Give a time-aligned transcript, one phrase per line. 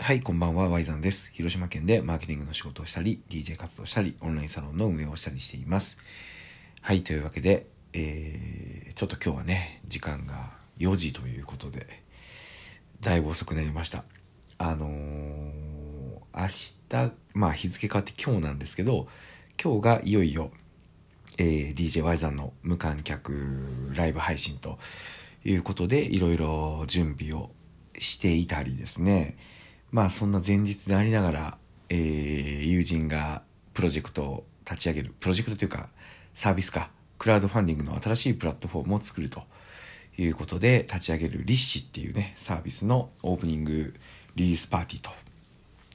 [0.00, 1.32] はい、こんばんは、ワイザンです。
[1.32, 5.98] 広島県でマーケティングの仕事をしたり、DJ 活動したり、オンラインサロンの運営をしたりしています。
[6.80, 12.04] はい、というわけで、えー、ちょっと今日はね、時間が4時ということで、
[13.00, 14.04] だいぶ遅くなりました。
[14.56, 14.90] あのー、
[16.32, 19.08] 明日、まあ日付変わって今日なんですけど、
[19.62, 20.52] 今日がいよいよ、
[21.38, 24.78] えー、DJ ワイザンの無観客ライブ配信と
[25.44, 27.50] いうことで、いろいろ準備を
[27.98, 29.36] していたりですね、
[29.90, 31.58] まあそんな前日でありながら、
[31.88, 33.42] えー、友人が
[33.74, 35.88] プロジェクトを立ち上げる、プロジェクトというか
[36.34, 39.42] サービスか、クラウドファンディングの新しいプラットフォームを作ると
[40.16, 43.94] いうことで立ち上げるリッシっていうね、サービスのオープニング
[44.34, 45.02] リリースパーティー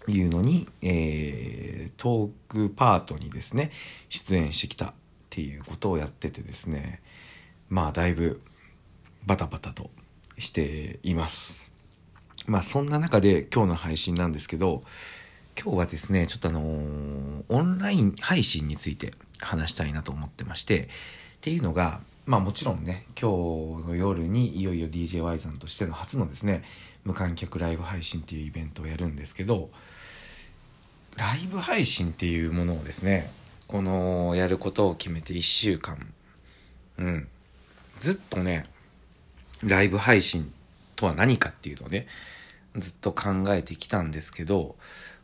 [0.06, 3.72] というのに、えー、トークパートにですね、
[4.10, 4.94] 出演してきたっ
[5.30, 7.02] ていうことをやっててですね、
[7.70, 8.42] まあだいぶ
[9.26, 9.90] バタバタと
[10.38, 11.73] しています。
[12.46, 14.84] まあそんな中で今日の配信なんですけど
[15.62, 20.88] 今日はですねちょっとあのーオンライン配信について話したいなと思ってましてっ
[21.42, 26.64] ていうのがまあもちろんね今日の夜にいよいよ DJY さんとしての初のですね
[27.04, 29.70] 無観客ライブ配信っていうイベントをやるんですけど
[31.18, 33.30] ライブ配信っていうものをですね
[33.68, 36.14] このやることを決めて1週間
[36.98, 37.28] うん
[38.00, 38.64] ずっとね
[39.62, 40.52] ライブ配信
[41.04, 42.08] とは何かっていうのをね
[42.78, 44.76] ずっと考えてきたんですけど、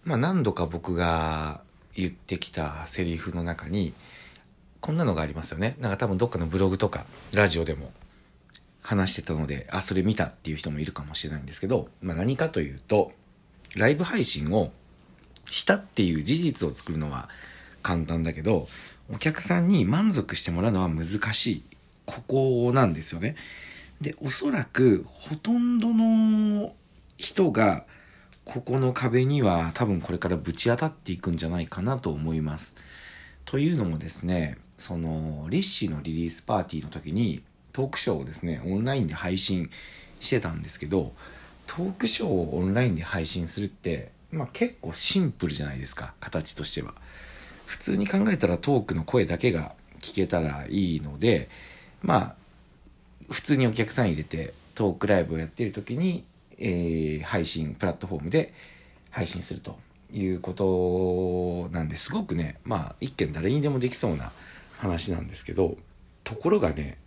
[0.04, 1.62] まあ何度か僕が
[1.96, 3.94] 言ってきたセリフの中に、
[4.82, 5.76] こんなのがありますよね。
[5.80, 7.92] なんか多分どっかのブログとかラジオでも
[8.82, 13.14] 話してたので、あ、それ見たっていう人もいるかもしれないんですけど、まあ何かというと、
[13.76, 14.72] ライブ配信を
[15.50, 17.30] したっていう事実を作るのは
[17.82, 18.68] 簡単だけど、
[19.12, 21.64] お客さんに満足してもらうのは難しい。
[22.06, 23.36] ここなんですよね。
[24.02, 26.73] で、おそらくほとんどの
[27.17, 27.86] 人が
[28.45, 32.75] ここの壁には多分これからぶち当たっていくんじゃないかなと思います。
[33.45, 37.43] というのもですね、そのリッシーのリリースパーティーの時に
[37.73, 39.70] トークショーをですね、オンラインで配信
[40.20, 41.14] してたんですけど、
[41.67, 46.93] トークショーをオンラインで配信するって、まあ結構シンプルじゃないですか、形としては。
[47.65, 51.49] 普通に考えたらトークの声だけが聞けたらいいので、
[52.02, 52.36] まあ
[53.30, 56.26] 普通にお客さん入れてトークライブをやっている時に、
[56.58, 58.54] えー配信プラットフォームで
[59.12, 59.78] 配信すると
[60.14, 62.12] いうことなんです。
[62.12, 64.32] ごくねまあ一見誰にでもできそうな
[64.78, 65.78] 話なんですけど
[66.23, 66.98] ところがね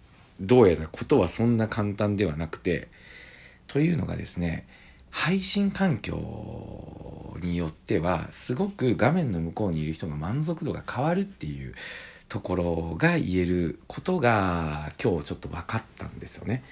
[0.40, 2.88] どうやらことはそんな簡単ではなくて
[3.66, 4.66] というのがですね
[5.10, 11.74] 配信環境によってはすごく画面の向こうにいる人の満足度が変わるっていう
[12.32, 16.64] ところが言えることが今日ちょっと分かったんですよね。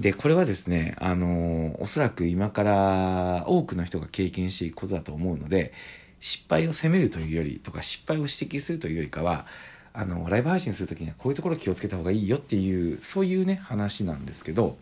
[0.00, 5.74] で、これはですね、あの、おそらく今から多くの人が経験していくことだと思うので、
[6.20, 9.44] 失敗を責めるというよりとか、失敗を指摘するというよりかは、
[9.92, 14.78] あの、ライブ配信するときにはこういうところ気をつけた方がいいよっていう、そういうね、話なんですけど、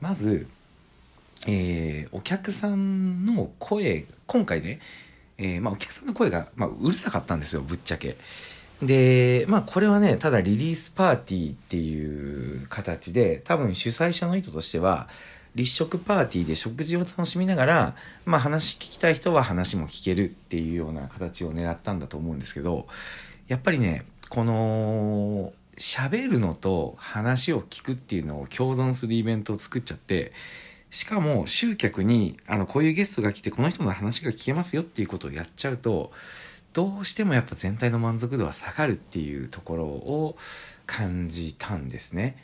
[0.00, 0.46] まず、
[1.46, 4.80] えーお客さんの声、今回ね、
[5.36, 8.16] えーまあ、お客さんの声が、まあ、うるさかったんですよ、ぶっちゃけ。
[8.82, 15.08] で、まあこれはね、ただリリースパーティーっていう形で、多分主催者の意図としては、
[15.54, 22.86] 立食パーティーで食事を楽しみながら、まあ話聞きたい人は話も聞けるっていうような形を狙ったんだと思うんですけど、
[23.46, 30.32] やっぱりね、この、喋るのと話を聞くっていうのを共存するイベントを作っちゃって、
[30.90, 36.12] しかも集客に、あの、こういうゲストが来てこの人の話が聞けますよっていうことをやっちゃうと、
[36.74, 40.36] どうしてもやっぱ全体の満足度は下がるっていうところを
[40.86, 42.36] 感じたんですね。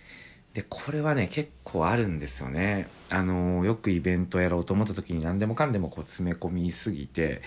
[0.54, 2.88] で、これはね、結構あるんですよね。
[3.10, 7.42] あの、よくイベントやろうと思った時に何でもかんでもこう詰め込みすぎて、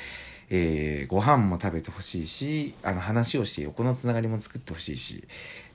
[0.49, 5.25] えーご飯も食べてほしいし、あの話をして横のつながりも作ってほしいし、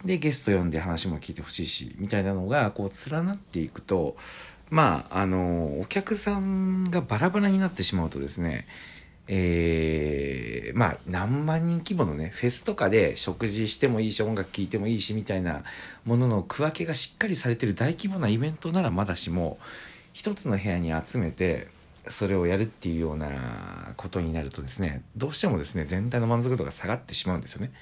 [0.05, 4.17] で、ゲスト呼んで話も聞いてほしいし、みたいなのがこう連なっていくと、
[4.71, 8.67] まあ、あの、お客さんがバラバラになってしまうとですね、
[9.29, 15.63] えーまあ何万人規模のねフェスとかで食事してもいいし音楽聴いてもいいしみたいな
[16.05, 19.59] ものの区分けがしっかりされてる大規模なイベントならまだしも
[20.13, 21.69] 一つの部屋に集めて
[22.07, 27.73] それをやるっていうようなことになるとですねどうしてもですね全体の満足度が下がってしまうんですよね。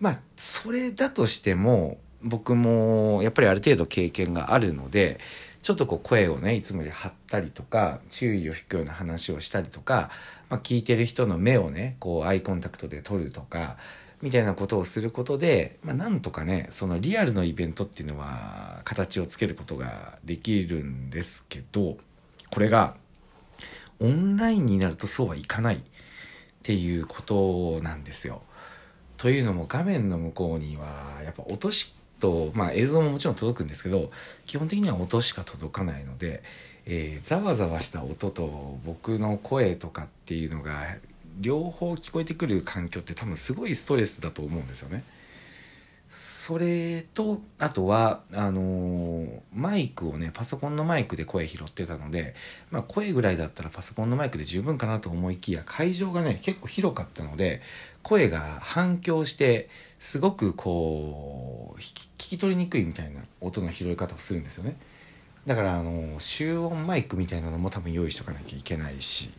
[0.00, 5.20] まあそれだとしても僕もやっぱりある程度経験があるので
[5.64, 10.10] ちょっとこう声をねいつもより張ったりとか注意を引くような話をしたりとか、
[10.50, 13.78] まあ、聞いてる人の目をねこうアイコンタクトで取るとか
[14.20, 21.96] みたいなことをすることで、まあ、なんとかねそのリアルのイベントっていうのは形をつけることができるんですけど
[22.50, 22.96] これが
[24.00, 25.80] オンラインになるとそうはいかないっ
[26.62, 28.42] ていうことなんですよ。
[29.16, 31.94] というのも画面の向こうにはやっぱ音し
[32.24, 34.10] と、まあ、映像ももちろん届くんですけど
[34.46, 36.42] 基本的には音しか届かないので、
[36.86, 40.96] えー、ざわざわした音と僕の声とかっていうのが
[41.38, 45.04] 両方聞こえてくる環境って多分すごいストレスだと思うんですよね。
[46.16, 52.36] それとあとはあのー、マイクをねパソコンのマイクで声拾ってたので、
[52.70, 57.62] まあ、声ぐらいだったらパソコンのマイクで十分かなと思いきや会場がね結構広かったので
[58.04, 59.68] 声が反響して
[59.98, 64.76] すごくこう聞き取りにくいみたいな音の拾い方をするんですよね。
[65.46, 69.30] だからあの集音マイクみたいなのも多分用意しとかなきゃいけないし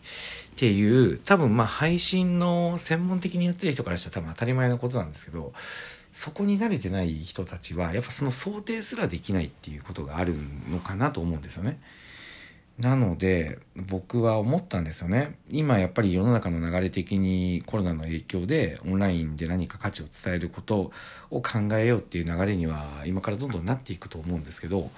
[0.52, 5.54] っていう多分まあ配信の専門的にやってる人からしたら多分当たり前のことなんですけど
[6.16, 10.34] そこに慣れてない人たちはやっぱその想定すらできないっていうことがある
[10.72, 11.78] のかなと思うんですよね。
[12.80, 20.92] なので僕は思ったんですよね今やっぱり世の中の流れ的にコロナの影響でオンラインで何か価値を伝えること
[21.32, 24.92] を考えようっていう流れには今からどんどんなっていくと思うんですけど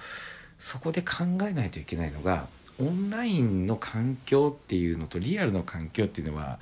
[0.58, 2.46] そこで考えないといけないのが
[2.80, 6.58] オンラインの環境っていうのとリアルの環境っていうのは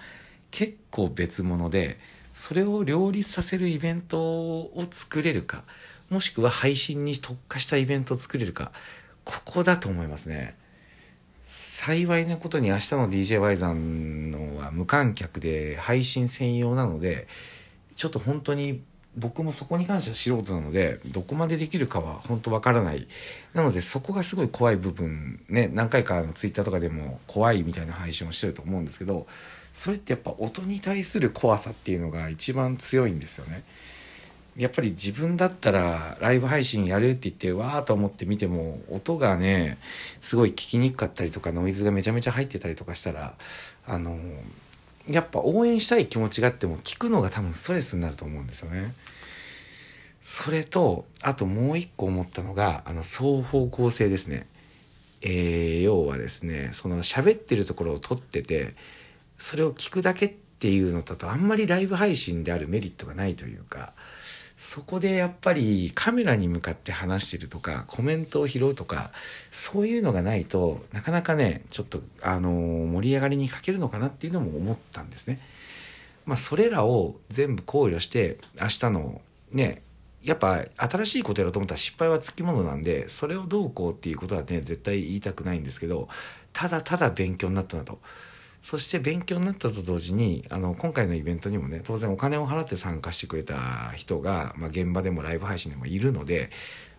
[0.50, 1.98] 結構別物で
[2.36, 5.64] それを両立させるイベントを作れるか
[6.10, 8.72] もしくは配信に特化したイベントを作れるか
[9.24, 10.54] ここだと思いますね。
[11.44, 17.26] 幸いなことに明日の DJY さんのは無観客で配信専用なので
[17.94, 18.82] ちょっと本当に
[19.16, 23.06] 僕もそこに関しては素人なのでどこまでできるかは本当わからない
[23.54, 29.26] なのでそこがすごい怖い部分ね何回かのツイッターとかでも怖いみたいな配信をしてると思うんですけど
[29.72, 33.62] それってやっぱ音に対する怖さっていうのが一番強いんですよね。
[34.56, 39.76] やっぱり自分だったらライブ配信やるって言ってわーと思って見ても音がね
[40.22, 43.34] すごい聞きにくかったりとかノイズがめちゃめちゃ入ってたりとかしたら
[43.86, 44.18] あの
[45.08, 48.94] やっぱ応援したい気持ちがあっても聞くのが多分ストレスになると思うんですよね。
[50.22, 54.46] それとあともう一個思ったのがあの双方向性ですね。
[55.22, 58.74] えー、要はですねその喋ってるところを撮ってて
[59.38, 63.92] それを聞くだけっていうのだとあんまりライブ配信であるメリットがないというか
[64.56, 69.10] そこでやっぱりカメラに向かって話してるとかコメントを拾うとか
[69.50, 75.38] そういうのがないとなかなかねちょっとあの盛り上がりに欠けるのかなっていうのも思ったんですね。
[76.24, 79.20] まあ、それらを全部考慮して明日の
[79.52, 79.82] ね
[80.24, 86.08] やっぱ新しいことやろうと思ったら失敗はつきものなんでそれをどうこうっていうことはね絶対言いたくないんですけど
[86.52, 88.00] ただただ勉強になったなと。
[88.66, 96.50] そして勉強になったと同時にあの今回のイベントにもね当然お金を払って参加してくれた人が、まあ、現場でもライブ配信でもいるので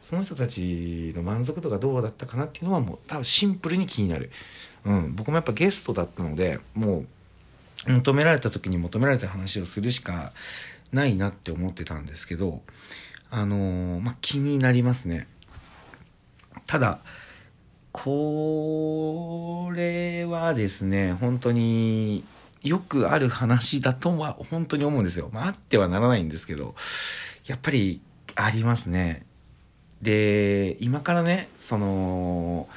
[0.02, 4.32] その人たちの満足度がどうだったかなっていうのはもう多分シンプルに気になる、
[4.86, 7.04] うん、僕もやっぱゲストだったのでも
[7.86, 10.32] う求められた時に求められた話をするしか
[10.94, 12.62] ないなって思ってたんですけど
[13.30, 15.28] あのー、まあ、気になりますね。
[16.66, 17.00] ただ
[18.04, 22.24] これはですね、本当に
[22.62, 25.32] よくある話だとは本当に思うんですよ。
[25.34, 26.76] まあ、ってはならないんですけど、
[27.48, 28.00] やっぱり
[28.36, 29.26] ありますね。
[30.04, 32.70] で、今からね、その、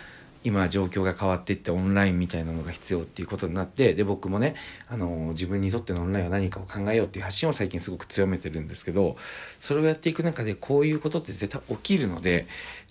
[0.43, 4.55] 今状況が変わっていってオンラインみたいなのが必要っていうことになってで僕もね
[4.89, 9.17] あの自分にとってのオンラインは何かを考えようっていう発信を最近すごく強めてるんですけど
[9.59, 12.47] それをやっていく中でこういうことって絶対起きるので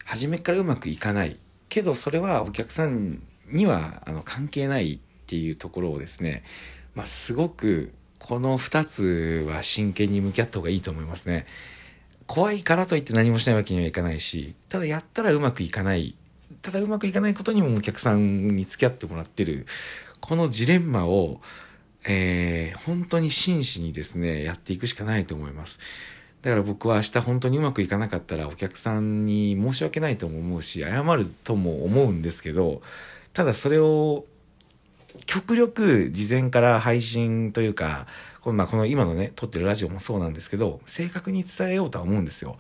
[0.06, 1.38] 初めからうまくいかない
[1.70, 6.44] けどそれはお客さんにはあの関係ないっていうところをですね、
[6.96, 11.46] まあ、すごくこの2つは真剣に向き合った方がいいと思いますね。
[12.28, 16.16] 怖いからといって何もしないわけにはいかないし、ただやったらうまくいかない。
[16.62, 19.66] ただうまくいかないことにもお客さんに付き合ってもらってる、
[20.20, 21.42] このジレンマを、
[22.06, 25.80] えー、本当に真摯にですね、やっていくしかないと思います。
[26.42, 32.82] だから僕は明日本当にうまくいかなかったらお客さんに申し訳ないとも思うし謝るとも思うんですけど
[33.34, 34.26] ただそれを
[35.26, 38.08] 極力事前から配信というか
[38.42, 42.58] この,、この今のね撮ってるラジオもそうなんですけど正確に伝えようとは思うんですよ。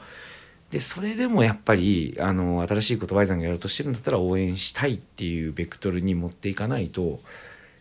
[0.71, 7.19] でそれでもやっぱりあの新しいことバイザンがやろうとしてるんだったら応援したいっていうベクトルに持っていかないと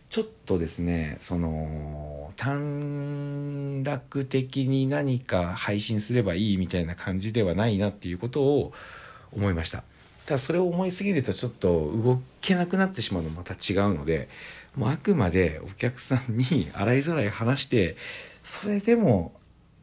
[0.09, 8.73] ちょっとですねその短絡的に何か配信すればいいみたいな感じではないなっていうことを
[9.31, 9.83] 思いました。
[10.25, 14.29] ただそれを思いすぎるとちょっと動けなくなってしまうのまた違うので
[14.75, 17.95] もうあくまでお客さんに洗いざらい話して
[18.43, 19.33] それでも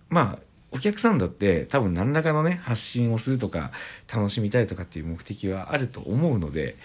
[0.09, 0.39] まあ
[0.71, 3.73] お客さんだって多分何らかのね発信をするとか
[4.13, 6.77] 楽しみたいとかっていう目的はあると思うので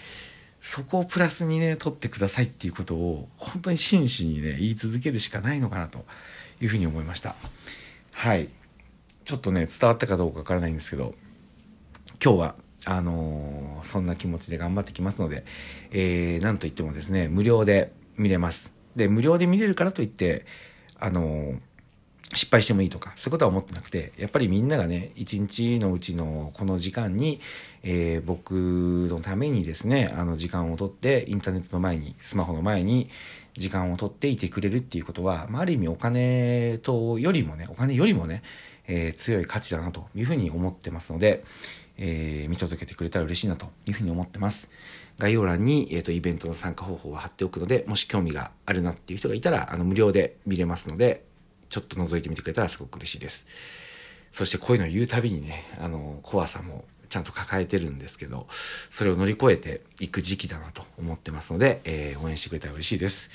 [0.64, 6.04] そこをプラスにね取ってくださいっていうことを本当に真摯にね言い続けるしかないのかなと
[6.60, 7.34] いうふうに思いました。
[8.12, 8.48] はい。
[9.24, 11.14] ちょっとね伝わったかどうかわからないんですけど
[12.24, 12.54] 今日は
[12.84, 15.44] あのー、そんな気持ちで頑張ってきますので、
[15.90, 18.72] えー、なんといってもですね無料で見れます。
[18.94, 20.46] で無料で見れるからといって
[20.98, 21.58] あのー
[22.34, 27.40] 失敗してもいいとかそういうことは思ってなくてやっぱりみんながね一日のうちのこの時間に、
[27.82, 28.52] えー、僕
[29.10, 33.10] のためにですねあの時間をとってインターネットの前にスマホの前に
[33.54, 38.42] 時間をとっていてくれるっていうことは、まあ、ある意味お金とよりもねお金よりもね、
[38.86, 41.44] えー、強い価値だなというふうに思ってますので、
[41.98, 44.70] えー、見届けてくれたら嬉しいなというふうに思ってます。
[45.18, 51.24] 概要欄に、えーと、イベントの参加方法を貼っておくのでもし興味があるなっていう人がいたらあの無料で見れますので
[51.72, 53.46] ちょっと覗いてみてくれたらすごく嬉しいです。
[54.30, 58.46] そしてこういうのを言うたびにね、あの、怖さもちゃんと抱えてるんですけど、
[58.90, 63.30] それを乗り越えていく時期だなと思ってますので、えー、応援してくれたら嬉しいです。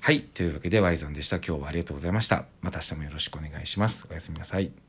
[0.00, 0.20] はい。
[0.20, 1.36] というわけで、ワイザンでした。
[1.36, 2.44] 今日はありがとうございました。
[2.60, 4.06] また明日もよろしくお願いします。
[4.10, 4.87] おやすみなさい。